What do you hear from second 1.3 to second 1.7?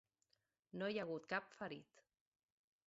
cap